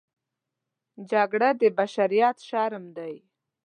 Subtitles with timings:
[1.11, 3.15] جګړه د بشریت شرم دی